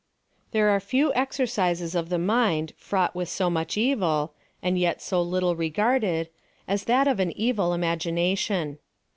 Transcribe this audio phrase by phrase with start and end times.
[0.49, 5.21] There are lew exercises of the mind fraught with SO much evil, and yet so
[5.21, 6.29] little regarded,
[6.67, 8.79] as that of an evil imagination.